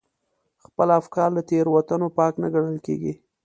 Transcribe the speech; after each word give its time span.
خپل 0.65 0.87
افکار 0.99 1.29
له 1.37 1.41
تېروتنو 1.49 2.07
پاک 2.17 2.33
نه 2.41 2.47
ګڼل. 2.53 2.77